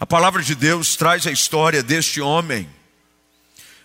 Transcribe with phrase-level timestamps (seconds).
[0.00, 2.66] A palavra de Deus traz a história deste homem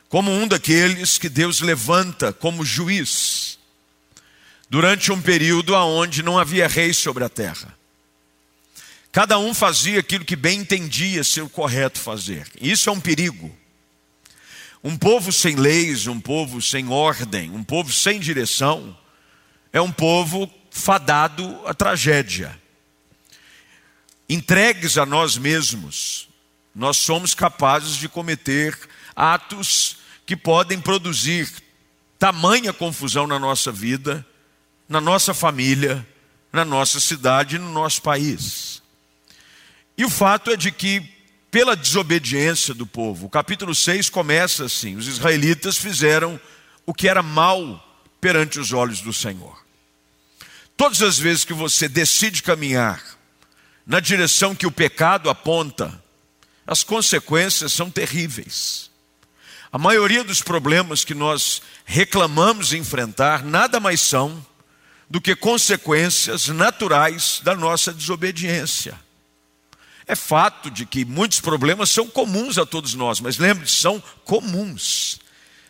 [0.08, 3.59] como um daqueles que Deus levanta como juiz
[4.70, 7.78] durante um período onde não havia rei sobre a terra.
[9.12, 12.47] Cada um fazia aquilo que bem entendia ser o correto fazer.
[12.61, 13.54] Isso é um perigo.
[14.82, 18.97] Um povo sem leis, um povo sem ordem, um povo sem direção,
[19.73, 22.57] é um povo fadado à tragédia.
[24.28, 26.28] Entregues a nós mesmos,
[26.74, 28.78] nós somos capazes de cometer
[29.15, 31.51] atos que podem produzir
[32.17, 34.25] tamanha confusão na nossa vida,
[34.89, 36.05] na nossa família,
[36.51, 38.81] na nossa cidade e no nosso país.
[39.98, 41.07] E o fato é de que,
[41.51, 46.39] pela desobediência do povo, o capítulo 6 começa assim: os israelitas fizeram
[46.85, 47.81] o que era mal
[48.20, 49.63] perante os olhos do Senhor.
[50.76, 53.14] Todas as vezes que você decide caminhar
[53.85, 56.03] na direção que o pecado aponta,
[56.66, 58.89] as consequências são terríveis.
[59.71, 64.44] A maioria dos problemas que nós reclamamos enfrentar nada mais são
[65.09, 69.00] do que consequências naturais da nossa desobediência.
[70.08, 75.20] É fato de que muitos problemas são comuns a todos nós, mas lembre-se, são comuns.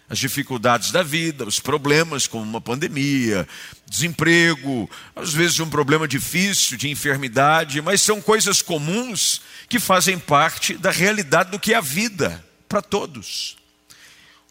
[0.07, 3.47] As dificuldades da vida, os problemas como uma pandemia,
[3.87, 10.75] desemprego, às vezes um problema difícil de enfermidade, mas são coisas comuns que fazem parte
[10.75, 13.57] da realidade do que é a vida para todos.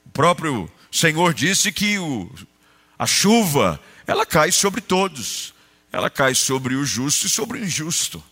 [0.05, 2.31] O próprio Senhor disse que o,
[2.99, 5.55] a chuva, ela cai sobre todos.
[5.93, 8.23] Ela cai sobre o justo e sobre o injusto.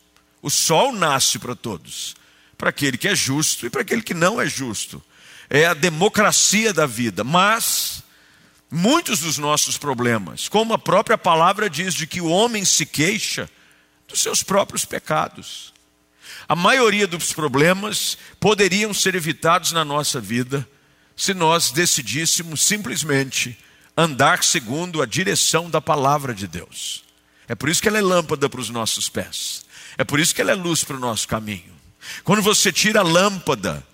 [0.41, 2.17] O sol nasce para todos,
[2.59, 5.03] para aquele que é justo e para aquele que não é justo.
[5.55, 8.03] É a democracia da vida, mas
[8.71, 13.51] muitos dos nossos problemas, como a própria palavra diz, de que o homem se queixa
[14.09, 15.73] dos seus próprios pecados.
[16.49, 20.67] A maioria dos problemas poderiam ser evitados na nossa vida
[21.15, 23.59] se nós decidíssemos simplesmente
[23.95, 27.05] andar segundo a direção da palavra de Deus.
[27.47, 29.67] É por isso que ela é lâmpada para os nossos pés
[29.97, 31.73] é por isso que ela é luz para o nosso caminho.
[32.25, 33.87] Quando você tira a lâmpada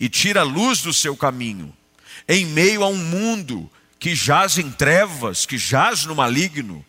[0.00, 1.72] e tira a luz do seu caminho,
[2.26, 6.84] em meio a um mundo que jaz em trevas, que jaz no maligno,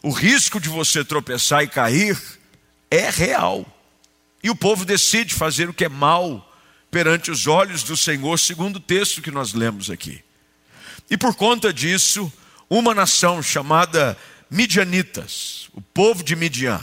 [0.00, 2.16] o risco de você tropeçar e cair
[2.88, 3.66] é real.
[4.42, 6.48] E o povo decide fazer o que é mal
[6.90, 10.22] perante os olhos do Senhor, segundo o texto que nós lemos aqui.
[11.10, 12.32] E por conta disso,
[12.70, 14.16] uma nação chamada
[14.48, 16.80] Midianitas, o povo de Midian,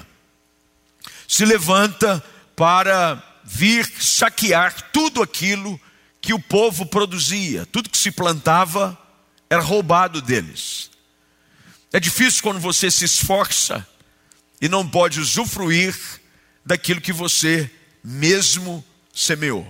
[1.28, 2.24] se levanta
[2.56, 5.82] para vir saquear tudo aquilo
[6.22, 8.98] que o povo produzia, tudo que se plantava
[9.50, 10.92] era roubado deles.
[11.92, 13.86] É difícil quando você se esforça
[14.62, 15.98] e não pode usufruir
[16.64, 17.70] daquilo que você
[18.04, 19.68] mesmo semeou.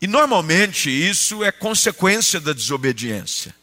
[0.00, 3.54] E normalmente isso é consequência da desobediência.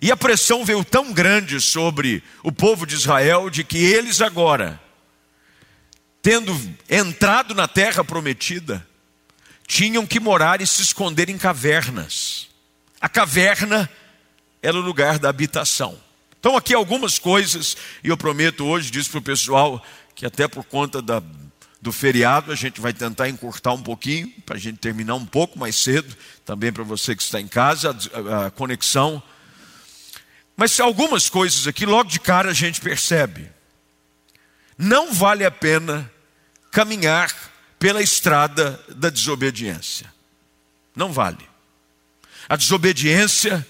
[0.00, 4.80] E a pressão veio tão grande sobre o povo de Israel de que eles agora
[6.22, 6.58] tendo
[6.88, 8.86] entrado na terra prometida,
[9.66, 12.48] tinham que morar e se esconder em cavernas.
[13.00, 13.88] A caverna
[14.62, 15.98] era o lugar da habitação.
[16.38, 20.64] Então, aqui algumas coisas, e eu prometo hoje, diz para o pessoal, que até por
[20.64, 21.22] conta da,
[21.80, 25.58] do feriado a gente vai tentar encurtar um pouquinho, para a gente terminar um pouco
[25.58, 26.14] mais cedo,
[26.44, 27.96] também para você que está em casa,
[28.30, 29.22] a, a conexão.
[30.56, 33.59] Mas algumas coisas aqui, logo de cara a gente percebe
[34.80, 36.10] não vale a pena
[36.72, 37.30] caminhar
[37.78, 40.10] pela estrada da desobediência.
[40.96, 41.46] Não vale.
[42.48, 43.66] A desobediência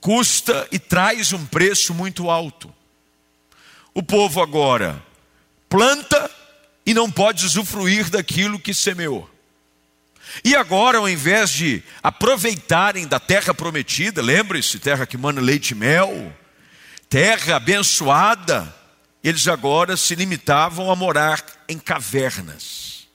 [0.00, 2.74] custa e traz um preço muito alto.
[3.94, 5.00] O povo agora
[5.68, 6.28] planta
[6.84, 9.30] e não pode usufruir daquilo que semeou.
[10.44, 15.74] E agora, ao invés de aproveitarem da terra prometida, lembre-se, terra que manda leite e
[15.76, 16.34] mel,
[17.08, 18.74] terra abençoada,
[19.22, 23.06] eles agora se limitavam a morar em cavernas.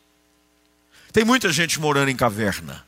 [1.12, 2.86] Tem muita gente morando em caverna.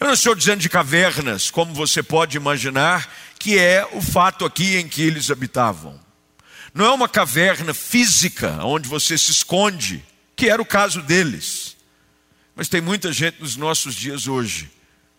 [0.00, 4.76] Eu não estou dizendo de cavernas, como você pode imaginar, que é o fato aqui
[4.76, 6.00] em que eles habitavam.
[6.72, 10.02] Não é uma caverna física onde você se esconde,
[10.34, 11.76] que era o caso deles.
[12.56, 14.70] Mas tem muita gente nos nossos dias hoje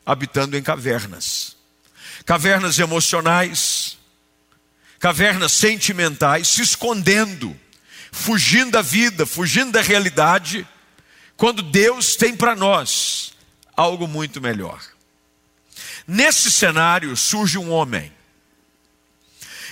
[0.06, 1.56] habitando em cavernas.
[2.26, 3.98] Cavernas emocionais,
[5.02, 7.60] cavernas sentimentais, se escondendo,
[8.12, 10.66] fugindo da vida, fugindo da realidade,
[11.36, 13.34] quando Deus tem para nós
[13.76, 14.80] algo muito melhor.
[16.08, 18.14] Nesse cenário surge um homem,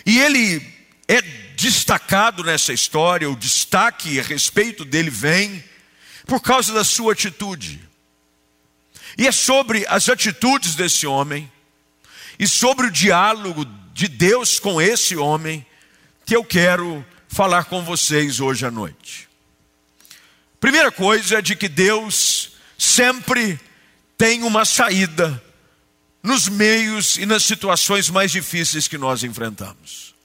[0.03, 0.65] e ele
[1.07, 5.63] é destacado nessa história, o destaque a respeito dele vem
[6.25, 7.87] por causa da sua atitude.
[9.15, 11.51] E é sobre as atitudes desse homem
[12.39, 13.65] e sobre o diálogo
[13.99, 15.65] de Deus com esse homem
[16.25, 19.27] que eu quero falar com vocês hoje à noite.
[20.57, 23.59] Primeira coisa é de que Deus sempre
[24.17, 25.43] tem uma saída
[26.23, 30.15] nos meios e nas situações mais difíceis que nós enfrentamos.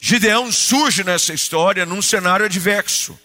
[0.00, 3.16] Gideão surge nessa história num cenário adverso.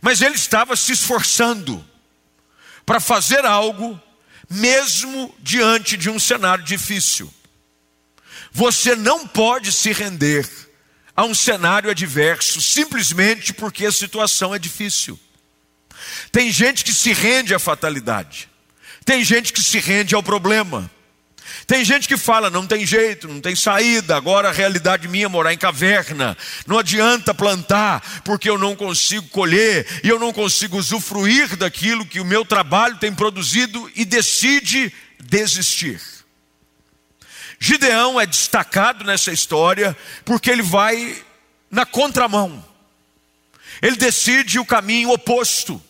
[0.00, 1.84] Mas ele estava se esforçando
[2.86, 4.00] para fazer algo,
[4.48, 7.30] mesmo diante de um cenário difícil.
[8.52, 10.48] Você não pode se render
[11.14, 15.18] a um cenário adverso simplesmente porque a situação é difícil.
[16.30, 18.48] Tem gente que se rende à fatalidade,
[19.04, 20.90] tem gente que se rende ao problema.
[21.66, 25.28] Tem gente que fala, não tem jeito, não tem saída, agora a realidade minha é
[25.28, 26.36] morar em caverna.
[26.66, 32.20] Não adianta plantar, porque eu não consigo colher e eu não consigo usufruir daquilo que
[32.20, 36.00] o meu trabalho tem produzido e decide desistir.
[37.58, 41.22] Gideão é destacado nessa história porque ele vai
[41.70, 42.64] na contramão.
[43.82, 45.82] Ele decide o caminho oposto.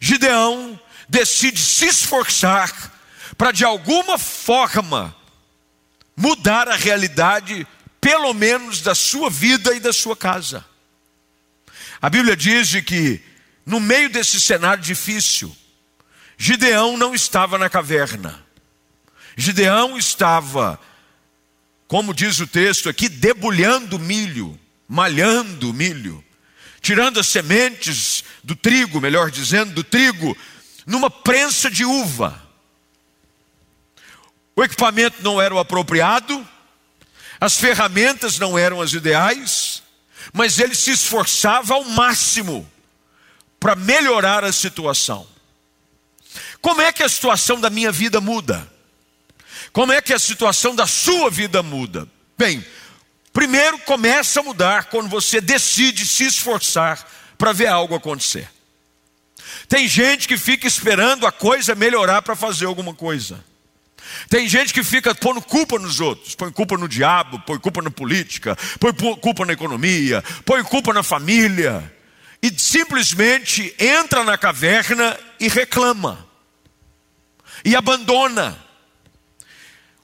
[0.00, 0.78] Gideão
[1.08, 2.92] decide se esforçar
[3.36, 5.14] para de alguma forma
[6.16, 7.66] mudar a realidade,
[8.00, 10.64] pelo menos da sua vida e da sua casa.
[12.00, 13.20] A Bíblia diz que,
[13.64, 15.56] no meio desse cenário difícil,
[16.36, 18.44] Gideão não estava na caverna.
[19.36, 20.78] Gideão estava,
[21.86, 24.58] como diz o texto aqui, debulhando milho,
[24.88, 26.24] malhando milho,
[26.80, 30.36] tirando as sementes do trigo, melhor dizendo, do trigo,
[30.86, 32.40] numa prensa de uva.
[34.54, 36.46] O equipamento não era o apropriado,
[37.40, 39.82] as ferramentas não eram as ideais,
[40.32, 42.70] mas ele se esforçava ao máximo
[43.58, 45.26] para melhorar a situação.
[46.60, 48.70] Como é que a situação da minha vida muda?
[49.72, 52.06] Como é que a situação da sua vida muda?
[52.36, 52.64] Bem,
[53.32, 57.06] primeiro começa a mudar quando você decide se esforçar
[57.38, 58.48] para ver algo acontecer.
[59.68, 63.42] Tem gente que fica esperando a coisa melhorar para fazer alguma coisa.
[64.28, 67.90] Tem gente que fica pondo culpa nos outros, põe culpa no diabo, põe culpa na
[67.90, 71.90] política, põe culpa na economia, põe culpa na família,
[72.42, 76.26] e simplesmente entra na caverna e reclama,
[77.64, 78.58] e abandona.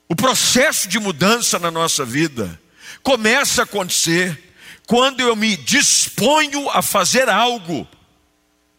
[0.08, 2.58] O processo de mudança na nossa vida
[3.02, 4.54] começa a acontecer
[4.86, 7.86] quando eu me disponho a fazer algo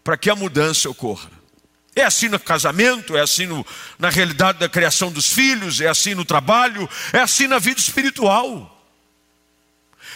[0.04, 1.30] para que a mudança ocorra.
[1.96, 3.66] É assim no casamento, é assim no,
[4.00, 8.76] na realidade da criação dos filhos, é assim no trabalho, é assim na vida espiritual.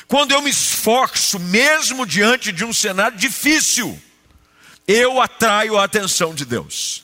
[0.08, 4.02] Quando eu me esforço, mesmo diante de um cenário difícil,
[4.88, 7.04] eu atraio a atenção de Deus.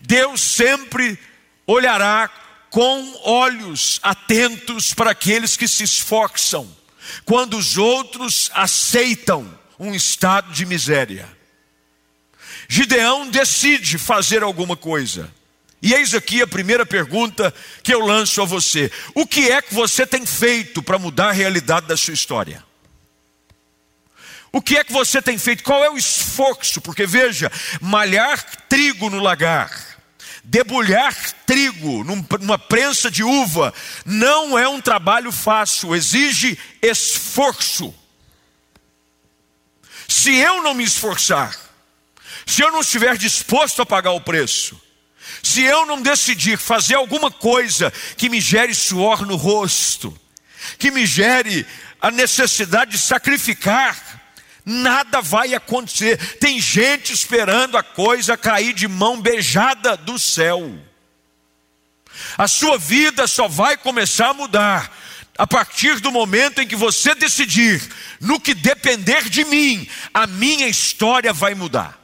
[0.00, 1.18] Deus sempre
[1.66, 2.30] olhará
[2.70, 6.68] com olhos atentos para aqueles que se esforçam,
[7.24, 11.28] quando os outros aceitam um estado de miséria.
[12.68, 15.32] Gideão decide fazer alguma coisa.
[15.80, 19.72] E eis aqui a primeira pergunta que eu lanço a você: O que é que
[19.72, 22.64] você tem feito para mudar a realidade da sua história?
[24.50, 25.62] O que é que você tem feito?
[25.62, 26.80] Qual é o esforço?
[26.80, 29.87] Porque veja, malhar trigo no lagar,
[30.48, 31.14] debulhar
[31.44, 33.72] trigo numa prensa de uva,
[34.04, 37.94] não é um trabalho fácil, exige esforço.
[40.08, 41.54] Se eu não me esforçar,
[42.46, 44.80] se eu não estiver disposto a pagar o preço,
[45.42, 50.18] se eu não decidir fazer alguma coisa que me gere suor no rosto,
[50.78, 51.66] que me gere
[52.00, 54.07] a necessidade de sacrificar,
[54.68, 56.16] nada vai acontecer.
[56.38, 60.78] Tem gente esperando a coisa cair de mão beijada do céu.
[62.36, 64.96] A sua vida só vai começar a mudar
[65.38, 67.80] a partir do momento em que você decidir,
[68.20, 71.96] no que depender de mim, a minha história vai mudar.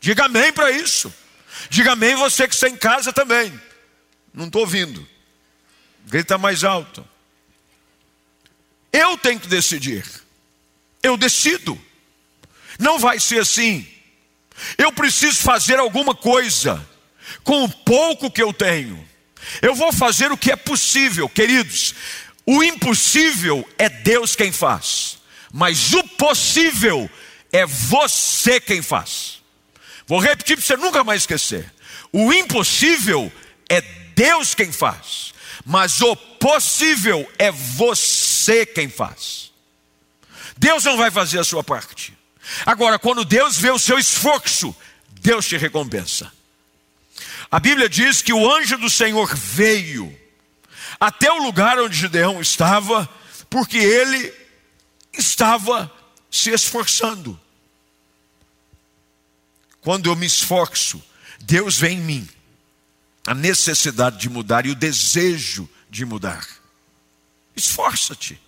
[0.00, 1.12] Diga amém para isso.
[1.68, 3.52] Diga amém você que está em casa também.
[4.32, 5.06] Não estou ouvindo.
[6.06, 7.04] Grita mais alto.
[8.92, 10.04] Eu tenho que decidir.
[11.02, 11.78] Eu decido.
[12.78, 13.86] Não vai ser assim.
[14.76, 16.84] Eu preciso fazer alguma coisa
[17.44, 19.06] com o pouco que eu tenho.
[19.62, 21.94] Eu vou fazer o que é possível, queridos.
[22.44, 25.18] O impossível é Deus quem faz,
[25.52, 27.08] mas o possível
[27.52, 29.42] é você quem faz.
[30.06, 31.70] Vou repetir para você nunca mais esquecer.
[32.10, 33.30] O impossível
[33.68, 33.82] é
[34.14, 39.47] Deus quem faz, mas o possível é você quem faz.
[40.58, 42.16] Deus não vai fazer a sua parte.
[42.66, 44.74] Agora, quando Deus vê o seu esforço,
[45.20, 46.32] Deus te recompensa.
[47.50, 50.14] A Bíblia diz que o anjo do Senhor veio
[50.98, 53.08] até o lugar onde Gideão estava,
[53.48, 54.34] porque ele
[55.12, 55.90] estava
[56.30, 57.38] se esforçando.
[59.80, 61.02] Quando eu me esforço,
[61.40, 62.28] Deus vê em mim
[63.24, 66.44] a necessidade de mudar e o desejo de mudar.
[67.54, 68.40] Esforça-te,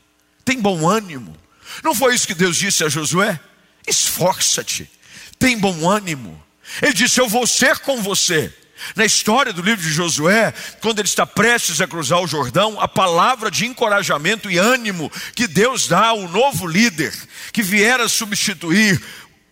[0.45, 1.37] tem bom ânimo.
[1.83, 3.39] Não foi isso que Deus disse a Josué?
[3.87, 4.91] Esforça-te,
[5.39, 6.43] tem bom ânimo.
[6.83, 8.53] Ele disse: Eu vou ser com você.
[8.97, 12.89] Na história do livro de Josué, quando ele está prestes a cruzar o Jordão, a
[12.89, 17.13] palavra de encorajamento e ânimo que Deus dá ao novo líder
[17.53, 18.99] que viera substituir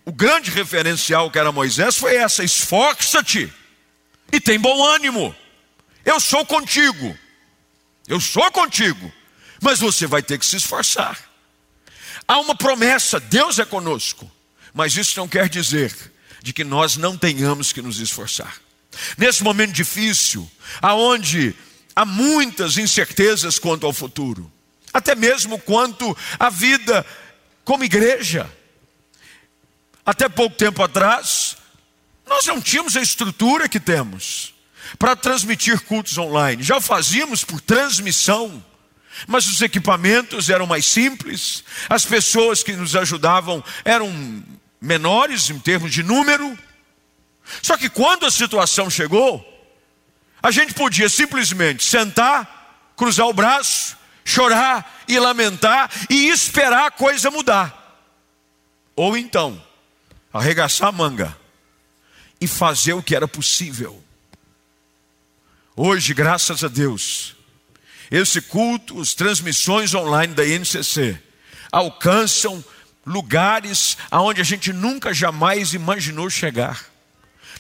[0.07, 3.53] o grande referencial que era Moisés foi essa: esforça-te
[4.33, 5.37] e tem bom ânimo.
[6.05, 7.15] Eu sou contigo.
[8.07, 9.13] Eu sou contigo.
[9.61, 11.19] Mas você vai ter que se esforçar.
[12.29, 14.31] Há uma promessa, Deus é conosco.
[14.75, 18.57] Mas isso não quer dizer de que nós não tenhamos que nos esforçar.
[19.17, 20.49] Nesse momento difícil,
[20.81, 21.55] aonde
[21.97, 24.53] há muitas incertezas quanto ao futuro,
[24.93, 27.05] até mesmo quanto à vida
[27.65, 28.51] como igreja.
[30.05, 31.57] Até pouco tempo atrás,
[32.27, 34.55] nós não tínhamos a estrutura que temos
[34.99, 36.63] para transmitir cultos online.
[36.63, 38.65] Já fazíamos por transmissão,
[39.27, 44.45] mas os equipamentos eram mais simples, as pessoas que nos ajudavam eram
[44.81, 46.57] menores em termos de número.
[47.63, 49.45] Só que quando a situação chegou,
[50.43, 57.31] a gente podia simplesmente sentar, cruzar o braço, chorar e lamentar e esperar a coisa
[57.31, 57.75] mudar.
[58.95, 59.63] Ou então,
[60.33, 61.37] arregaçar a manga
[62.41, 64.03] e fazer o que era possível.
[65.75, 67.37] Hoje, graças a Deus,
[68.11, 71.19] esse culto, as transmissões online da INCC
[71.71, 72.65] alcançam
[73.05, 76.85] lugares aonde a gente nunca jamais imaginou chegar.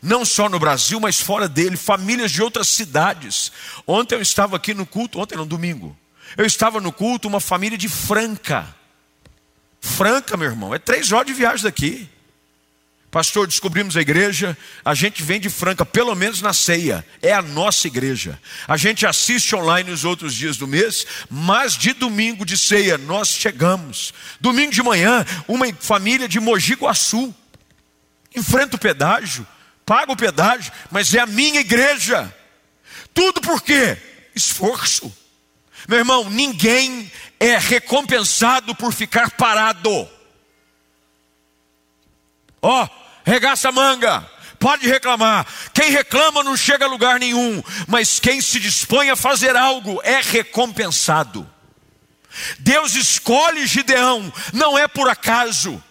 [0.02, 3.50] Não só no Brasil, mas fora dele, famílias de outras cidades.
[3.86, 5.96] Ontem eu estava aqui no culto, ontem no domingo.
[6.36, 8.74] Eu estava no culto, uma família de Franca.
[9.80, 12.08] Franca, meu irmão, é três horas de viagem daqui.
[13.18, 17.42] Pastor, descobrimos a igreja, a gente vem de Franca, pelo menos na ceia, é a
[17.42, 18.40] nossa igreja.
[18.68, 23.30] A gente assiste online nos outros dias do mês, mas de domingo de ceia nós
[23.30, 24.14] chegamos.
[24.40, 27.34] Domingo de manhã, uma família de Mogi Guaçu,
[28.36, 29.44] enfrenta o pedágio,
[29.84, 32.32] paga o pedágio, mas é a minha igreja.
[33.12, 33.98] Tudo por quê?
[34.32, 35.12] Esforço.
[35.88, 37.10] Meu irmão, ninguém
[37.40, 40.08] é recompensado por ficar parado.
[42.62, 45.46] Ó, oh, regaça a manga, pode reclamar.
[45.74, 50.20] Quem reclama não chega a lugar nenhum, mas quem se dispõe a fazer algo é
[50.20, 51.48] recompensado.
[52.58, 55.82] Deus escolhe Gideão, não é por acaso.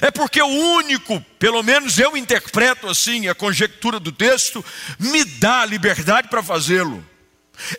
[0.00, 4.64] É porque o único, pelo menos eu interpreto assim a conjectura do texto,
[4.98, 7.06] me dá a liberdade para fazê-lo.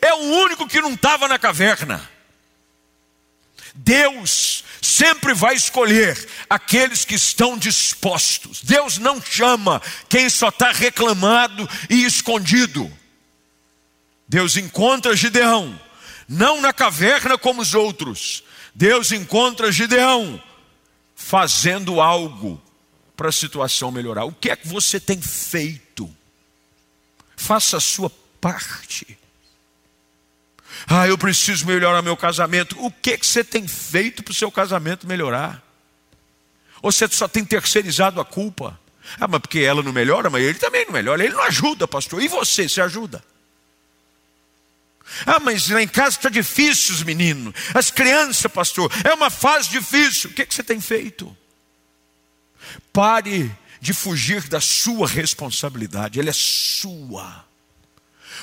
[0.01, 2.09] É o único que não estava na caverna.
[3.75, 8.61] Deus sempre vai escolher aqueles que estão dispostos.
[8.63, 12.91] Deus não chama quem só está reclamado e escondido.
[14.27, 15.79] Deus encontra Gideão,
[16.27, 18.43] não na caverna como os outros.
[18.75, 20.41] Deus encontra Gideão
[21.15, 22.61] fazendo algo
[23.15, 24.25] para a situação melhorar.
[24.25, 26.09] O que é que você tem feito?
[27.35, 28.09] Faça a sua
[28.39, 29.17] parte.
[30.87, 32.75] Ah, eu preciso melhorar meu casamento.
[32.83, 35.63] O que, que você tem feito para o seu casamento melhorar?
[36.81, 38.79] Ou você só tem terceirizado a culpa?
[39.19, 41.23] Ah, mas porque ela não melhora, mas ele também não melhora.
[41.23, 42.21] Ele não ajuda, pastor.
[42.21, 43.23] E você, se ajuda?
[45.25, 47.53] Ah, mas lá em casa está difícil, os meninos.
[47.73, 50.29] As crianças, pastor, é uma fase difícil.
[50.29, 51.35] O que, que você tem feito?
[52.93, 57.45] Pare de fugir da sua responsabilidade, ela é sua.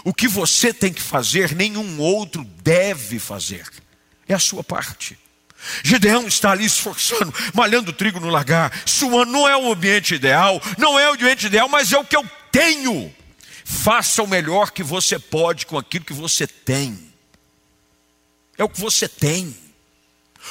[0.05, 3.67] O que você tem que fazer, nenhum outro deve fazer.
[4.29, 5.19] É a sua parte.
[5.83, 9.33] Gideão está ali esforçando, malhando trigo no lagar, suando.
[9.33, 12.25] Não é o ambiente ideal, não é o ambiente ideal, mas é o que eu
[12.53, 13.15] tenho.
[13.65, 16.99] Faça o melhor que você pode com aquilo que você tem.
[18.57, 19.57] É o que você tem.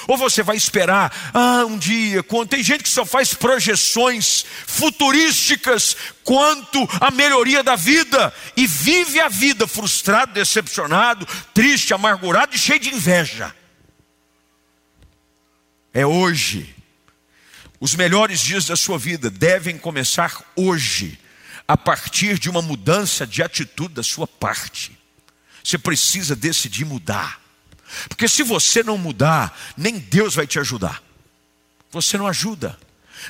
[0.08, 5.96] Ou você vai esperar, ah, um dia, quando tem gente que só faz projeções futurísticas
[6.24, 12.80] quanto à melhoria da vida e vive a vida frustrado, decepcionado, triste, amargurado e cheio
[12.80, 13.56] de inveja.
[15.94, 16.76] É hoje.
[17.80, 21.20] Os melhores dias da sua vida devem começar hoje
[21.68, 24.98] a partir de uma mudança de atitude da sua parte.
[25.64, 27.45] Você precisa decidir mudar.
[28.10, 31.02] Porque se você não mudar, nem Deus vai te ajudar.
[31.92, 32.78] Você não ajuda.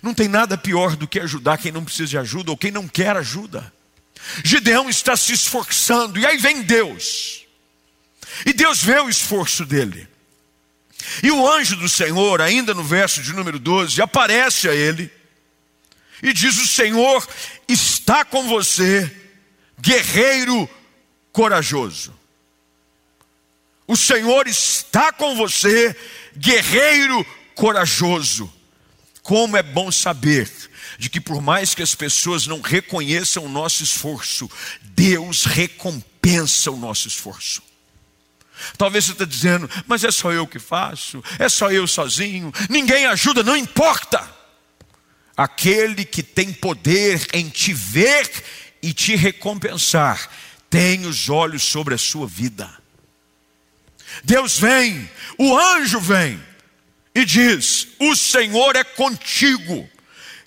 [0.02, 2.88] Não tem nada pior do que ajudar quem não precisa de ajuda ou quem não
[2.88, 3.72] quer ajuda.
[4.44, 7.46] Gideão está se esforçando, e aí vem Deus.
[8.46, 10.08] E Deus vê o esforço dele.
[11.22, 15.12] E o anjo do Senhor, ainda no verso de número 12, aparece a ele
[16.22, 17.28] e diz: O Senhor
[17.68, 19.10] está com você,
[19.80, 20.68] guerreiro
[21.32, 22.14] corajoso.
[23.88, 25.96] O Senhor está com você,
[26.36, 28.52] guerreiro corajoso.
[29.22, 30.50] Como é bom saber
[30.98, 34.50] de que, por mais que as pessoas não reconheçam o nosso esforço,
[34.82, 37.62] Deus recompensa o nosso esforço.
[38.78, 43.06] Talvez você está dizendo, mas é só eu que faço, é só eu sozinho, ninguém
[43.06, 44.34] ajuda, não importa.
[45.36, 48.32] Aquele que tem poder em te ver
[48.82, 50.30] e te recompensar,
[50.70, 52.85] tem os olhos sobre a sua vida.
[54.24, 56.42] Deus vem, o anjo vem
[57.14, 59.90] e diz: O Senhor é contigo,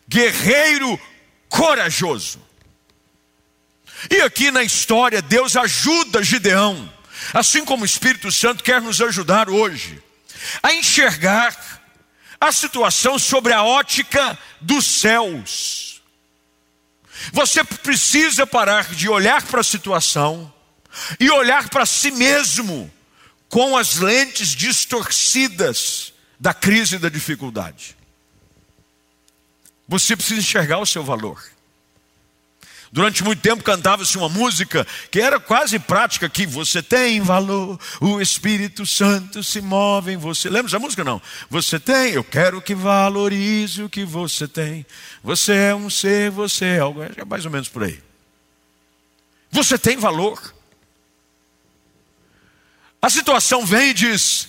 [0.09, 1.01] guerreiro
[1.49, 2.47] corajoso.
[4.11, 6.99] E aqui na história, Deus ajuda Gideão
[7.33, 10.03] assim como o Espírito Santo quer nos ajudar hoje
[10.63, 11.57] a enxergar
[12.41, 16.01] a situação sobre a ótica dos céus.
[17.33, 20.53] Você precisa parar de olhar para a situação
[21.19, 22.91] e olhar para si mesmo
[23.49, 27.97] com as lentes distorcidas da crise e da dificuldade.
[29.89, 31.43] Você precisa enxergar o seu valor.
[32.91, 38.21] Durante muito tempo cantava-se uma música que era quase prática que você tem valor, o
[38.21, 40.49] Espírito Santo se move em você.
[40.49, 41.21] Lembra essa música não?
[41.51, 44.87] Você tem, eu quero que valorize o que você tem.
[45.23, 48.03] Você é um ser, você é algo, é mais ou menos por aí.
[49.51, 50.55] Você tem valor.
[53.01, 54.49] A situação vem e diz: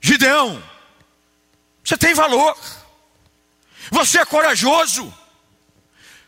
[0.00, 0.62] Gideão,
[1.82, 2.56] você tem valor.
[3.90, 5.12] Você é corajoso.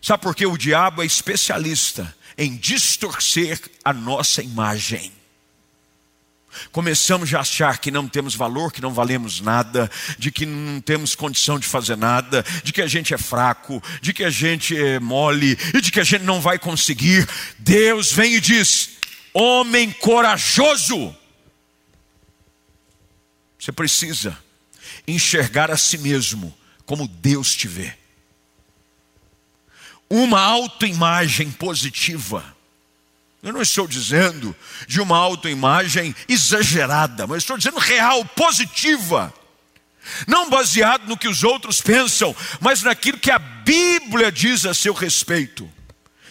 [0.01, 5.13] Sabe por que o diabo é especialista em distorcer a nossa imagem?
[6.73, 11.15] Começamos a achar que não temos valor, que não valemos nada, de que não temos
[11.15, 14.99] condição de fazer nada, de que a gente é fraco, de que a gente é
[14.99, 17.29] mole e de que a gente não vai conseguir.
[17.59, 18.91] Deus vem e diz:
[19.35, 21.15] homem corajoso,
[23.59, 24.39] você precisa
[25.07, 27.95] enxergar a si mesmo como Deus te vê
[30.11, 32.57] uma autoimagem positiva.
[33.43, 39.33] Eu não estou dizendo de uma autoimagem exagerada, mas estou dizendo real, positiva.
[40.27, 44.95] Não baseado no que os outros pensam, mas naquilo que a Bíblia diz a seu
[44.95, 45.71] respeito.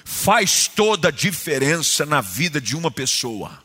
[0.04, 3.64] Faz toda a diferença na vida de uma pessoa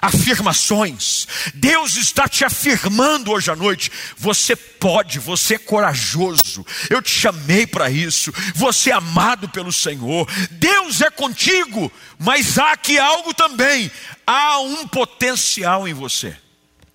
[0.00, 1.26] afirmações.
[1.54, 3.90] Deus está te afirmando hoje à noite.
[4.16, 6.64] Você pode, você é corajoso.
[6.88, 8.32] Eu te chamei para isso.
[8.54, 10.28] Você é amado pelo Senhor.
[10.52, 13.90] Deus é contigo, mas há aqui algo também.
[14.26, 16.36] Há um potencial em você.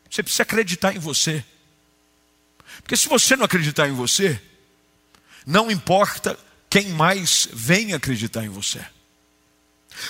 [0.09, 1.43] Você precisa acreditar em você.
[2.81, 4.39] Porque se você não acreditar em você,
[5.45, 6.37] não importa
[6.69, 8.83] quem mais vem acreditar em você.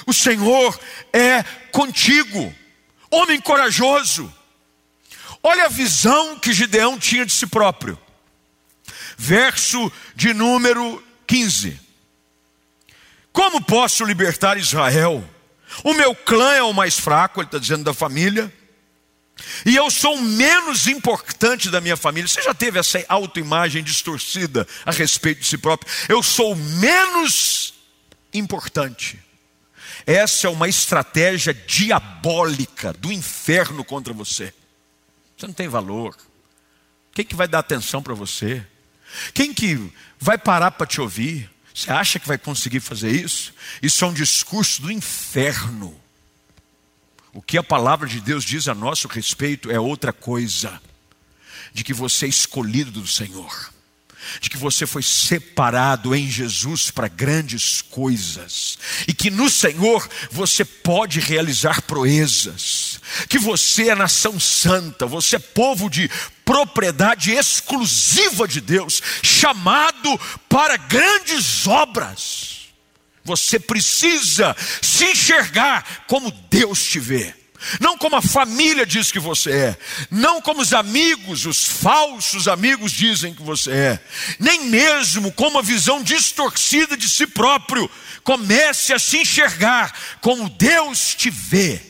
[0.06, 0.79] O Senhor
[1.12, 2.53] é contigo
[3.13, 4.32] homem corajoso.
[5.41, 7.99] Olha a visão que Gideão tinha de si próprio.
[9.17, 11.80] Verso de número 15.
[13.32, 15.28] Como posso libertar Israel?
[15.84, 18.52] O meu clã é o mais fraco, ele está dizendo da família.
[19.65, 22.28] E eu sou o menos importante da minha família.
[22.28, 25.91] Você já teve essa autoimagem distorcida a respeito de si próprio?
[26.08, 27.73] Eu sou o menos
[28.34, 29.23] importante.
[30.06, 34.54] Essa é uma estratégia diabólica do inferno contra você.
[35.38, 36.16] Você não tem valor.
[37.13, 38.66] Quem que vai dar atenção para você?
[39.34, 41.50] Quem que vai parar para te ouvir?
[41.74, 43.54] Você acha que vai conseguir fazer isso?
[43.82, 46.00] Isso é um discurso do inferno.
[47.34, 50.82] O que a palavra de Deus diz a nosso respeito é outra coisa:
[51.74, 53.73] de que você é escolhido do Senhor
[54.40, 60.64] de que você foi separado em Jesus para grandes coisas, e que no Senhor você
[60.64, 66.10] pode realizar proezas, que você é nação santa, você é povo de
[66.46, 72.64] propriedade exclusiva de Deus, chamado para grandes obras.
[73.24, 77.42] Você precisa se enxergar como Deus te vê
[77.80, 79.78] não como a família diz que você é,
[80.12, 83.99] não como os amigos, os falsos amigos dizem que você é,
[84.39, 87.89] nem mesmo como a visão distorcida de si próprio.
[88.23, 91.82] Comece a se enxergar como Deus te vê.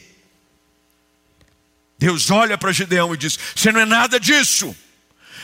[1.97, 4.75] Deus olha para Gideão e diz: Você não é nada disso.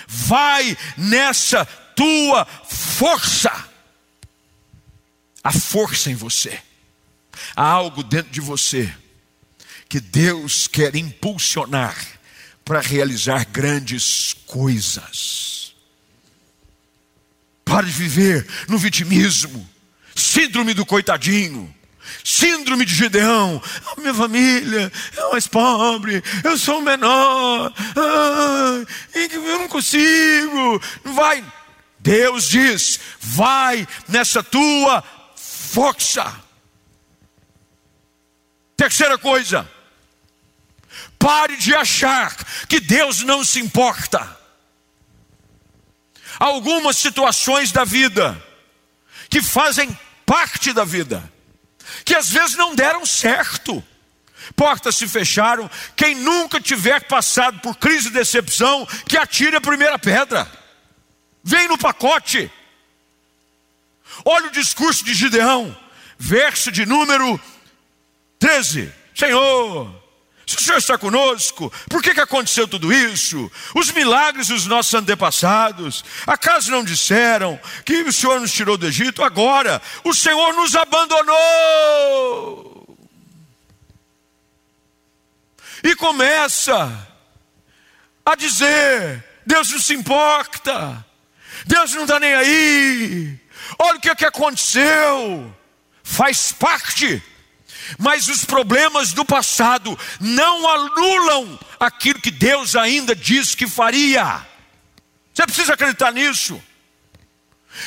[0.08, 1.66] Vai nessa
[1.96, 3.70] tua força.
[5.44, 6.60] Há força em você,
[7.56, 8.94] há algo dentro de você
[9.90, 11.98] que Deus quer impulsionar
[12.64, 15.74] para realizar grandes coisas.
[17.66, 19.68] Pare de viver no vitimismo,
[20.16, 21.74] síndrome do coitadinho,
[22.24, 23.60] síndrome de Gideão.
[23.98, 30.80] A minha família é mais pobre, eu sou o menor, ah, eu não consigo.
[31.04, 31.44] Vai.
[32.00, 35.04] Deus diz: vai nessa tua
[35.36, 36.44] força.
[38.78, 39.70] Terceira coisa,
[41.20, 42.34] pare de achar
[42.68, 44.38] que Deus não se importa.
[46.40, 48.42] Algumas situações da vida
[49.30, 51.22] que fazem parte da vida,
[52.06, 53.84] que às vezes não deram certo.
[54.56, 55.70] Portas se fecharam.
[55.96, 60.50] Quem nunca tiver passado por crise de decepção, que atire a primeira pedra.
[61.44, 62.52] Vem no pacote.
[64.26, 65.76] Olha o discurso de Gideão,
[66.18, 67.40] verso de número
[68.40, 68.92] 13.
[69.16, 69.99] Senhor,
[70.50, 73.52] se o Senhor está conosco, por que, que aconteceu tudo isso?
[73.76, 79.24] Os milagres dos nossos antepassados, acaso não disseram que o Senhor nos tirou do Egito?
[79.24, 81.38] Agora, o Senhor nos abandonou.
[85.84, 87.08] E começa
[88.26, 91.06] a dizer: Deus não se importa,
[91.68, 93.40] Deus não está nem aí,
[93.78, 95.56] olha o que, que aconteceu,
[96.04, 97.22] faz parte
[97.98, 104.46] mas os problemas do passado não anulam aquilo que Deus ainda diz que faria.
[105.34, 106.62] Você precisa acreditar nisso.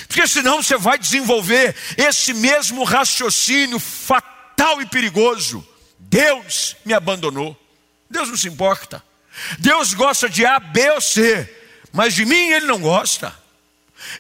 [0.07, 5.67] Porque senão você vai desenvolver esse mesmo raciocínio fatal e perigoso.
[5.99, 7.57] Deus me abandonou.
[8.09, 9.03] Deus não se importa.
[9.59, 11.49] Deus gosta de A, B ou C,
[11.93, 13.35] mas de mim ele não gosta.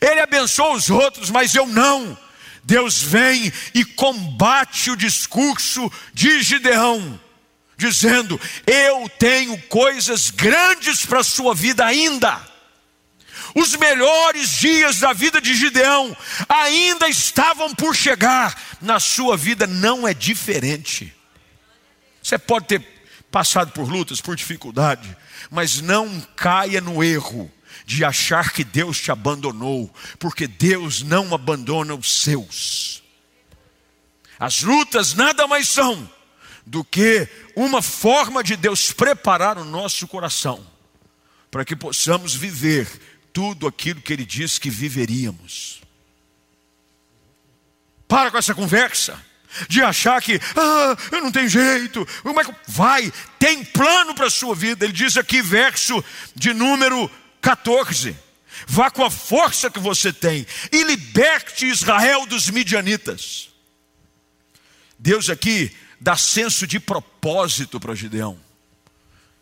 [0.00, 2.16] Ele abençoa os outros, mas eu não.
[2.64, 7.20] Deus vem e combate o discurso de Gideão,
[7.76, 12.40] dizendo: Eu tenho coisas grandes para a sua vida ainda.
[13.54, 16.16] Os melhores dias da vida de Gideão
[16.48, 21.12] ainda estavam por chegar, na sua vida não é diferente.
[22.22, 22.82] Você pode ter
[23.30, 25.16] passado por lutas, por dificuldade,
[25.50, 27.50] mas não caia no erro
[27.92, 33.02] de achar que Deus te abandonou, porque Deus não abandona os seus.
[34.38, 36.10] As lutas nada mais são
[36.64, 40.66] do que uma forma de Deus preparar o nosso coração
[41.50, 42.88] para que possamos viver
[43.32, 45.82] tudo aquilo que Ele disse que viveríamos.
[48.08, 49.22] Para com essa conversa
[49.68, 53.12] de achar que, ah, eu não tenho jeito, como é que vai?
[53.38, 54.84] Tem plano para a sua vida.
[54.84, 56.02] Ele diz aqui, verso
[56.34, 57.10] de número
[57.42, 58.16] 14.
[58.66, 63.50] Vá com a força que você tem e liberte Israel dos midianitas.
[64.98, 68.38] Deus aqui dá senso de propósito para Gideão.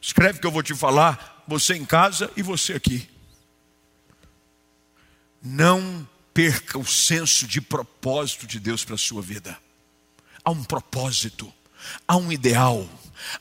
[0.01, 3.09] Escreve que eu vou te falar, você em casa e você aqui.
[5.43, 9.59] Não perca o senso de propósito de Deus para a sua vida.
[10.43, 11.53] Há um propósito,
[12.09, 12.89] há um ideal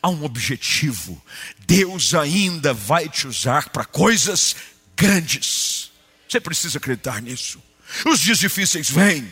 [0.02, 1.22] há um objetivo.
[1.66, 4.56] Deus ainda vai te usar para coisas
[4.96, 5.92] grandes.
[6.28, 7.62] Você precisa acreditar nisso.
[8.06, 9.30] Os dias difíceis vêm.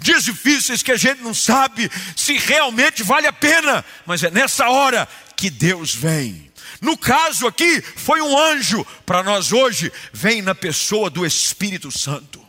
[0.00, 4.68] Dias difíceis que a gente não sabe se realmente vale a pena, mas é nessa
[4.68, 6.50] hora que Deus vem.
[6.80, 12.42] No caso aqui, foi um anjo, para nós hoje, vem na pessoa do Espírito Santo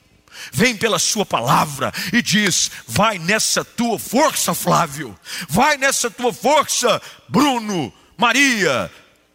[0.52, 5.18] vem pela Sua palavra e diz: vai nessa tua força, Flávio,
[5.48, 8.92] vai nessa tua força, Bruno, Maria,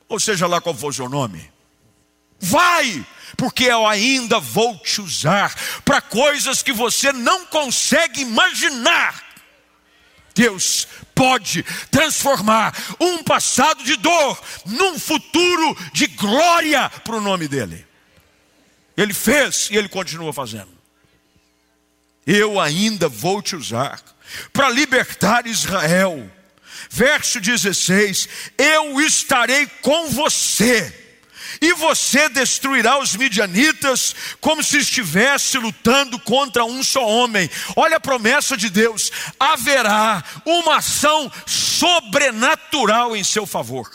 [0.09, 1.51] ou seja lá qual for o seu nome.
[2.41, 3.05] Vai,
[3.37, 9.27] porque eu ainda vou te usar para coisas que você não consegue imaginar.
[10.35, 17.85] Deus pode transformar um passado de dor num futuro de glória para o nome dEle.
[18.97, 20.78] Ele fez e Ele continua fazendo
[22.29, 23.99] eu ainda vou te usar
[24.53, 26.31] para libertar Israel.
[26.91, 30.95] Verso 16: Eu estarei com você,
[31.59, 37.49] e você destruirá os midianitas como se estivesse lutando contra um só homem.
[37.75, 39.11] Olha a promessa de Deus:
[39.41, 43.91] haverá uma ação sobrenatural em seu favor.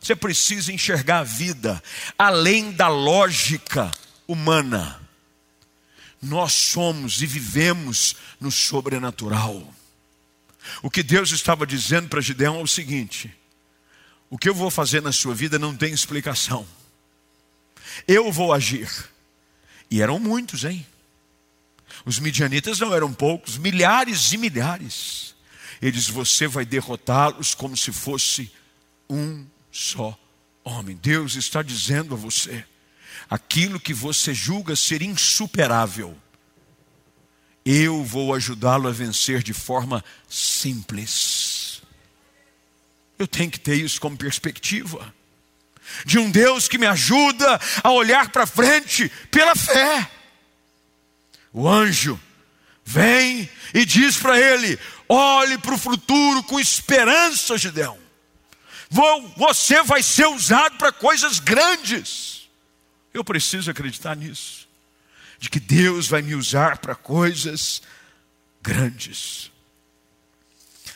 [0.00, 1.82] Você precisa enxergar a vida
[2.18, 3.92] além da lógica
[4.26, 5.01] humana
[6.22, 9.74] nós somos e vivemos no sobrenatural.
[10.80, 13.34] O que Deus estava dizendo para Gideão é o seguinte:
[14.30, 16.66] o que eu vou fazer na sua vida não tem explicação.
[18.06, 18.88] Eu vou agir,
[19.90, 20.86] E eram muitos, hein?
[22.06, 25.34] Os midianitas não eram poucos, milhares e milhares.
[25.82, 28.50] Ele diz: Você vai derrotá-los como se fosse
[29.10, 30.18] um só
[30.64, 30.96] homem.
[30.96, 32.64] Deus está dizendo a você:
[33.28, 36.16] aquilo que você julga ser insuperável,
[37.64, 41.82] eu vou ajudá-lo a vencer de forma simples.
[43.18, 45.14] Eu tenho que ter isso como perspectiva.
[46.04, 50.10] De um Deus que me ajuda a olhar para frente pela fé.
[51.52, 52.18] O anjo
[52.84, 57.98] vem e diz para ele: olhe para o futuro com esperança, Gideão.
[59.36, 62.31] Você vai ser usado para coisas grandes.
[63.12, 64.68] Eu preciso acreditar nisso.
[65.38, 67.82] De que Deus vai me usar para coisas
[68.62, 69.50] grandes.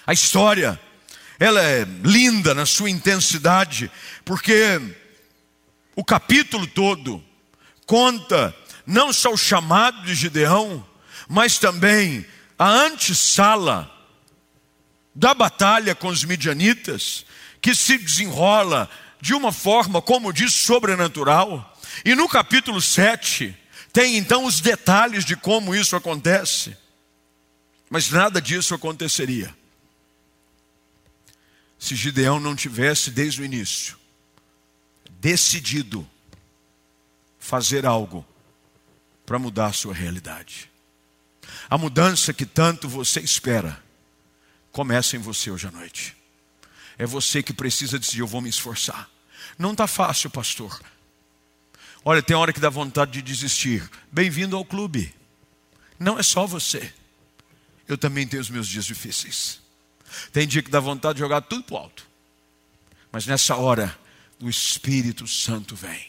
[0.06, 0.80] A história,
[1.38, 3.90] ela é linda na sua intensidade,
[4.24, 4.80] porque
[5.96, 7.22] o capítulo todo
[7.86, 8.54] conta
[8.86, 10.86] não só o chamado de Gideão,
[11.28, 12.24] mas também
[12.58, 13.92] a antessala
[15.14, 17.24] da batalha com os midianitas,
[17.60, 18.88] que se desenrola
[19.20, 21.75] de uma forma, como diz, sobrenatural.
[22.04, 23.56] E no capítulo 7,
[23.92, 26.76] tem então os detalhes de como isso acontece.
[27.88, 29.54] Mas nada disso aconteceria
[31.78, 33.96] se Gideão não tivesse, desde o início,
[35.20, 36.08] decidido
[37.38, 38.26] fazer algo
[39.24, 40.70] para mudar a sua realidade.
[41.68, 43.82] A mudança que tanto você espera
[44.72, 46.16] começa em você hoje à noite.
[46.98, 49.08] É você que precisa decidir: eu vou me esforçar.
[49.58, 50.80] Não está fácil, pastor.
[52.08, 53.90] Olha, tem hora que dá vontade de desistir.
[54.12, 55.12] Bem-vindo ao clube.
[55.98, 56.94] Não é só você.
[57.88, 59.60] Eu também tenho os meus dias difíceis.
[60.30, 62.06] Tem dia que dá vontade de jogar tudo para o alto.
[63.10, 63.98] Mas nessa hora,
[64.40, 66.06] o Espírito Santo vem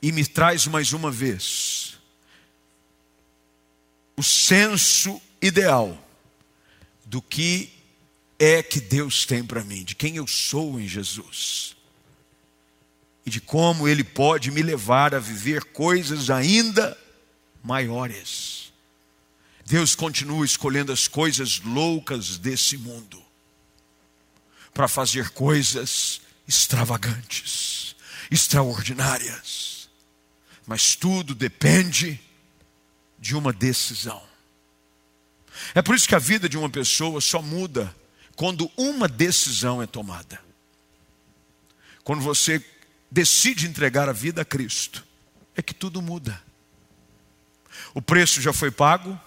[0.00, 1.98] e me traz mais uma vez
[4.16, 6.02] o senso ideal
[7.04, 7.70] do que
[8.38, 11.76] é que Deus tem para mim, de quem eu sou em Jesus
[13.28, 16.96] e de como Ele pode me levar a viver coisas ainda
[17.62, 18.72] maiores.
[19.66, 23.22] Deus continua escolhendo as coisas loucas desse mundo
[24.72, 27.94] para fazer coisas extravagantes,
[28.30, 29.90] extraordinárias.
[30.66, 32.18] Mas tudo depende
[33.18, 34.22] de uma decisão.
[35.74, 37.94] É por isso que a vida de uma pessoa só muda
[38.36, 40.40] quando uma decisão é tomada.
[42.02, 42.64] Quando você
[43.10, 45.04] decide entregar a vida a Cristo,
[45.56, 46.42] é que tudo muda.
[47.94, 49.18] O preço já foi pago,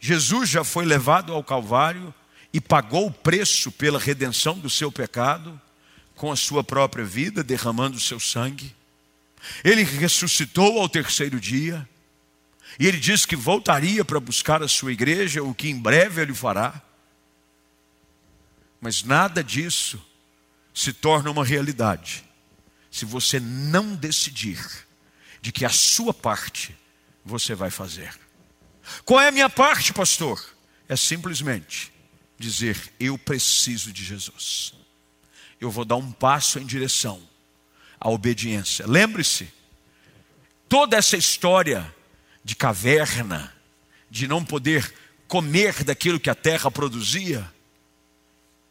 [0.00, 2.14] Jesus já foi levado ao Calvário
[2.52, 5.60] e pagou o preço pela redenção do seu pecado
[6.14, 8.74] com a sua própria vida, derramando o seu sangue.
[9.62, 11.86] Ele ressuscitou ao terceiro dia
[12.78, 16.34] e ele disse que voltaria para buscar a sua igreja, o que em breve ele
[16.34, 16.80] fará.
[18.80, 20.00] Mas nada disso
[20.76, 22.22] se torna uma realidade
[22.90, 24.60] se você não decidir
[25.40, 26.76] de que a sua parte
[27.24, 28.14] você vai fazer.
[29.02, 30.38] Qual é a minha parte, pastor?
[30.86, 31.90] É simplesmente
[32.38, 34.74] dizer: eu preciso de Jesus.
[35.58, 37.26] Eu vou dar um passo em direção
[37.98, 38.86] à obediência.
[38.86, 39.50] Lembre-se,
[40.68, 41.92] toda essa história
[42.44, 43.50] de caverna,
[44.10, 44.94] de não poder
[45.26, 47.50] comer daquilo que a terra produzia,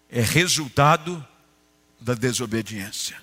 [0.07, 1.27] é resultado
[2.05, 3.17] da desobediência.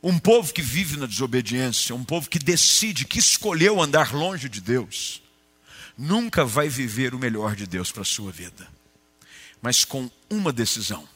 [0.00, 4.60] Um povo que vive na desobediência, um povo que decide, que escolheu andar longe de
[4.60, 5.20] Deus,
[5.98, 8.68] nunca vai viver o melhor de Deus para a sua vida.
[9.60, 11.08] Mas com uma decisão,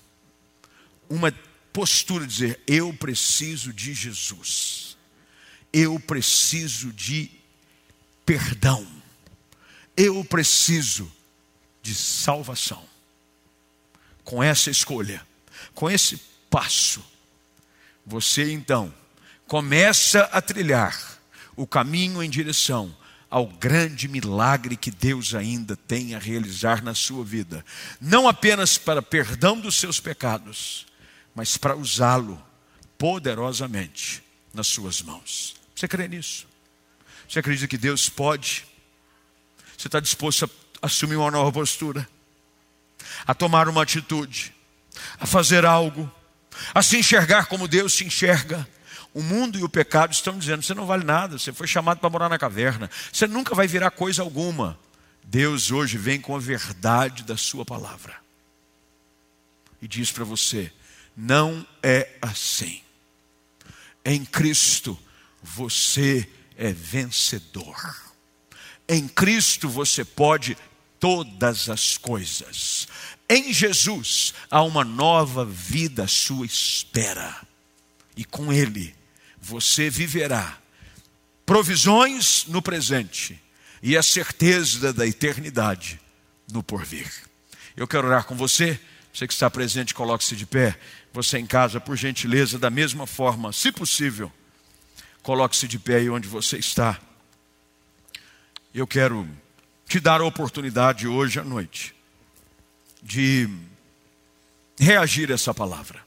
[1.09, 1.33] uma
[1.73, 4.97] postura de dizer: eu preciso de Jesus,
[5.73, 7.31] eu preciso de
[8.25, 8.85] perdão,
[9.97, 11.11] eu preciso
[11.81, 12.85] de salvação.
[14.25, 15.25] Com essa escolha,
[15.73, 16.21] com esse
[16.57, 17.05] passo,
[18.07, 18.91] você então
[19.47, 21.19] começa a trilhar
[21.55, 22.97] o caminho em direção
[23.29, 27.63] ao grande milagre que Deus ainda tem a realizar na sua vida,
[28.01, 30.87] não apenas para perdão dos seus pecados,
[31.35, 32.43] mas para usá-lo
[32.97, 34.23] poderosamente
[34.55, 35.57] nas suas mãos.
[35.75, 36.47] Você crê nisso?
[37.29, 38.65] Você acredita que Deus pode?
[39.77, 42.09] Você está disposto a assumir uma nova postura?
[43.27, 44.55] A tomar uma atitude?
[45.21, 46.11] A fazer algo?
[46.75, 48.67] A se enxergar como Deus se enxerga?
[49.13, 52.11] O mundo e o pecado estão dizendo: você não vale nada, você foi chamado para
[52.11, 54.79] morar na caverna, você nunca vai virar coisa alguma.
[55.25, 58.27] Deus hoje vem com a verdade da Sua palavra
[59.81, 60.73] e diz para você:
[61.17, 62.83] não é assim.
[64.05, 64.99] Em Cristo
[65.43, 67.97] você é vencedor.
[68.89, 70.57] Em Cristo você pode
[70.99, 72.89] todas as coisas.
[73.29, 77.35] Em Jesus há uma nova vida à sua espera.
[78.17, 78.95] E com Ele
[79.41, 80.59] você viverá
[81.45, 83.41] provisões no presente
[83.83, 86.01] e a certeza da eternidade
[86.51, 87.11] no porvir.
[87.77, 88.79] Eu quero orar com você.
[89.13, 90.79] Você que está presente, coloque-se de pé.
[91.13, 94.31] Você em casa, por gentileza, da mesma forma, se possível,
[95.23, 97.01] coloque-se de pé aí onde você está.
[98.75, 99.27] Eu quero
[99.89, 101.96] te dar a oportunidade hoje à noite
[103.07, 103.49] de
[104.79, 106.05] reagir a essa palavra.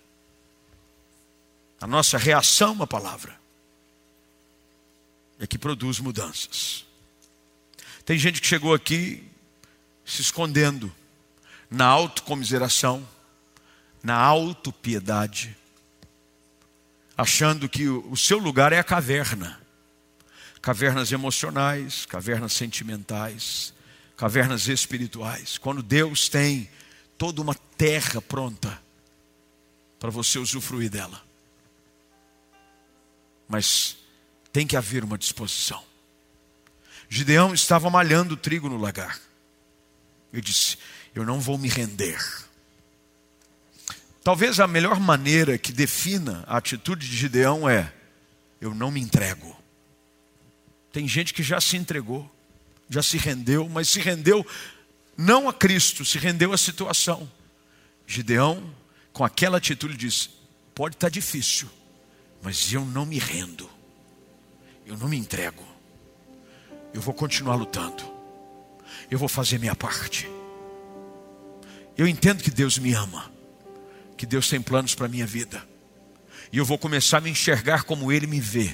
[1.80, 3.40] A nossa reação à palavra
[5.40, 6.86] é que produz mudanças.
[8.06, 9.24] Tem gente que chegou aqui
[10.06, 10.94] se escondendo
[11.72, 13.08] na autocomiseração,
[14.04, 15.56] na autopiedade,
[17.16, 19.58] achando que o seu lugar é a caverna.
[20.62, 23.74] Cavernas emocionais, cavernas sentimentais,
[24.18, 25.58] cavernas espirituais.
[25.58, 26.70] Quando Deus tem
[27.20, 28.82] toda uma terra pronta
[30.00, 31.22] para você usufruir dela.
[33.48, 33.98] Mas
[34.54, 35.84] tem que haver uma disposição.
[37.10, 39.20] Gideão estava malhando trigo no lagar.
[40.32, 40.78] Eu disse:
[41.14, 42.18] Eu não vou me render.
[44.24, 47.92] Talvez a melhor maneira que defina a atitude de Gideão é:
[48.62, 49.58] Eu não me entrego.
[50.94, 52.30] Tem gente que já se entregou,
[52.90, 54.46] já se rendeu, mas se rendeu
[55.22, 57.30] não a Cristo, se rendeu à situação.
[58.08, 58.74] Gideão,
[59.12, 60.30] com aquela atitude, disse:
[60.74, 61.70] Pode estar difícil,
[62.42, 63.70] mas eu não me rendo,
[64.86, 65.68] eu não me entrego.
[66.94, 68.02] Eu vou continuar lutando.
[69.12, 70.26] Eu vou fazer minha parte.
[71.98, 73.30] Eu entendo que Deus me ama,
[74.16, 75.62] que Deus tem planos para a minha vida.
[76.50, 78.74] E eu vou começar a me enxergar como Ele me vê.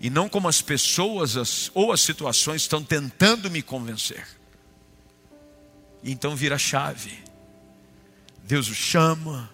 [0.00, 4.37] E não como as pessoas as, ou as situações estão tentando me convencer.
[6.02, 7.18] E então vira a chave.
[8.44, 9.50] Deus o chama,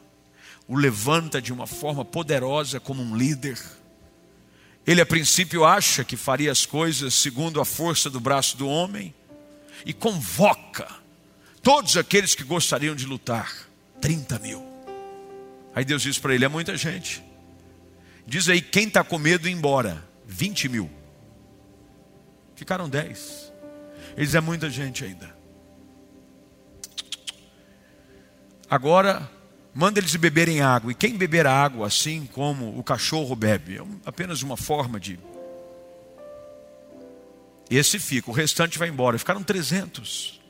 [0.68, 3.58] o levanta de uma forma poderosa como um líder
[4.86, 9.14] ele a princípio acha que faria as coisas segundo a força do braço do homem
[9.86, 10.86] e convoca
[11.62, 13.50] todos aqueles que gostariam de lutar
[14.00, 14.62] 30 mil.
[15.74, 17.24] Aí Deus diz para ele: é muita gente.
[18.26, 20.90] Diz aí quem está com medo ir embora: 20 mil.
[22.54, 23.52] Ficaram 10.
[24.16, 25.33] Eles é muita gente ainda.
[28.68, 29.30] Agora
[29.74, 30.92] manda eles beberem água.
[30.92, 35.18] E quem beber água, assim como o cachorro bebe, é apenas uma forma de.
[37.68, 39.18] Esse fica, o restante vai embora.
[39.18, 40.40] Ficaram 300.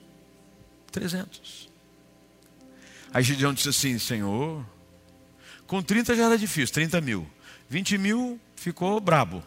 [0.92, 1.68] 300.
[3.12, 4.64] Aí Gideão disse assim: Senhor,
[5.66, 7.26] com 30 já era difícil, 30 mil.
[7.68, 9.42] 20 mil ficou brabo.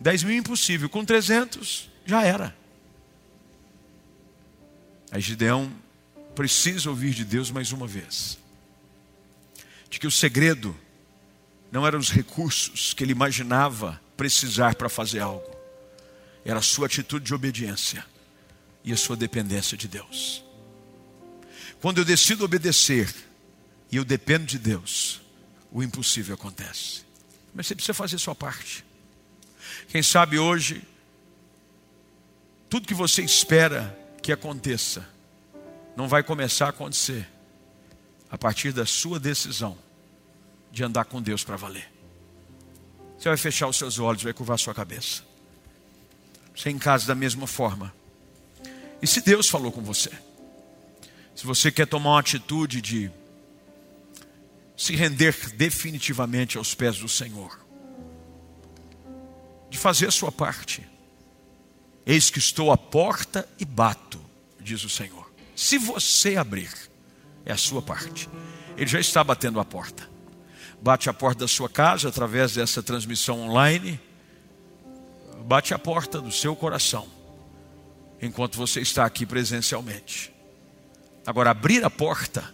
[0.00, 0.88] 10 mil impossível.
[0.88, 2.54] Com 300 já era.
[5.10, 5.70] Aí Gideão
[6.34, 8.38] precisa ouvir de Deus mais uma vez
[9.92, 10.74] de que o segredo
[11.70, 15.54] não eram os recursos que ele imaginava precisar para fazer algo,
[16.46, 18.02] era a sua atitude de obediência
[18.82, 20.42] e a sua dependência de Deus.
[21.78, 23.14] Quando eu decido obedecer
[23.90, 25.20] e eu dependo de Deus,
[25.70, 27.02] o impossível acontece.
[27.54, 28.82] Mas você precisa fazer sua parte.
[29.88, 30.82] Quem sabe hoje,
[32.70, 35.06] tudo que você espera que aconteça,
[35.96, 37.28] não vai começar a acontecer
[38.30, 39.76] a partir da sua decisão
[40.70, 41.90] de andar com Deus para valer.
[43.18, 45.22] Você vai fechar os seus olhos, vai curvar sua cabeça.
[46.56, 47.94] Você em casa da mesma forma.
[49.00, 50.10] E se Deus falou com você?
[51.34, 53.10] Se você quer tomar uma atitude de
[54.76, 57.58] se render definitivamente aos pés do Senhor,
[59.70, 60.86] de fazer a sua parte.
[62.04, 64.20] Eis que estou à porta e bato,
[64.60, 65.31] diz o Senhor.
[65.54, 66.70] Se você abrir,
[67.44, 68.28] é a sua parte.
[68.76, 70.08] Ele já está batendo a porta.
[70.80, 74.00] Bate a porta da sua casa através dessa transmissão online.
[75.44, 77.06] Bate a porta do seu coração.
[78.20, 80.32] Enquanto você está aqui presencialmente.
[81.26, 82.52] Agora, abrir a porta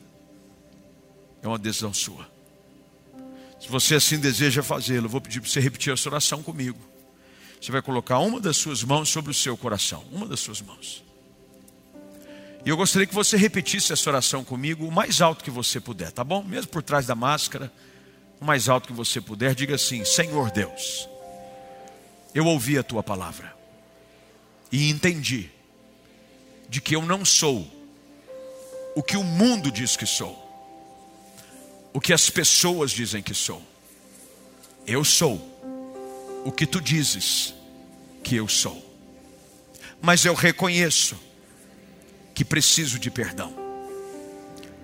[1.42, 2.28] é uma decisão sua.
[3.60, 6.78] Se você assim deseja fazê-lo, vou pedir para você repetir essa oração comigo.
[7.60, 10.04] Você vai colocar uma das suas mãos sobre o seu coração.
[10.12, 11.02] Uma das suas mãos.
[12.64, 16.12] E eu gostaria que você repetisse essa oração comigo o mais alto que você puder,
[16.12, 16.42] tá bom?
[16.42, 17.72] Mesmo por trás da máscara,
[18.40, 21.08] o mais alto que você puder, diga assim: Senhor Deus,
[22.34, 23.54] eu ouvi a tua palavra
[24.70, 25.50] e entendi
[26.68, 27.66] de que eu não sou
[28.94, 30.36] o que o mundo diz que sou,
[31.92, 33.62] o que as pessoas dizem que sou.
[34.86, 35.40] Eu sou
[36.44, 37.54] o que tu dizes
[38.22, 38.84] que eu sou.
[40.00, 41.16] Mas eu reconheço
[42.38, 43.52] que preciso de perdão.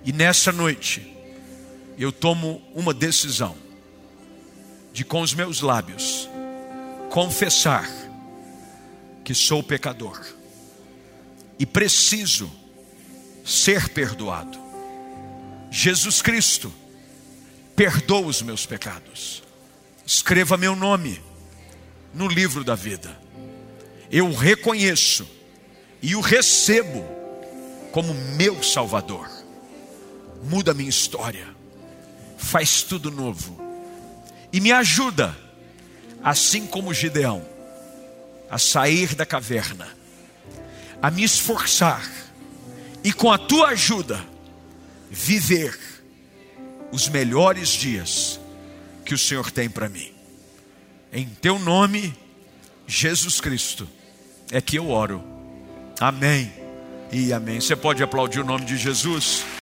[0.03, 1.15] E nessa noite,
[1.97, 3.55] eu tomo uma decisão
[4.91, 6.27] de com os meus lábios
[7.09, 7.89] confessar
[9.23, 10.21] que sou pecador
[11.57, 12.51] e preciso
[13.45, 14.59] ser perdoado.
[15.71, 16.73] Jesus Cristo
[17.73, 19.41] perdoa os meus pecados.
[20.05, 21.23] Escreva meu nome
[22.13, 23.17] no livro da vida.
[24.11, 25.25] Eu reconheço
[26.01, 27.14] e o recebo
[27.95, 29.31] como meu Salvador.
[30.43, 31.47] Muda minha história,
[32.37, 33.57] faz tudo novo
[34.51, 35.33] e me ajuda,
[36.21, 37.41] assim como Gideão,
[38.49, 39.87] a sair da caverna,
[41.01, 42.05] a me esforçar
[43.01, 44.21] e com a tua ajuda
[45.09, 45.79] viver
[46.91, 48.41] os melhores dias
[49.05, 50.11] que o Senhor tem para mim.
[51.13, 52.13] Em teu nome,
[52.85, 53.87] Jesus Cristo,
[54.51, 55.23] é que eu oro.
[55.97, 56.64] Amém
[57.15, 57.61] e amém.
[57.61, 59.45] Você pode aplaudir o nome de Jesus?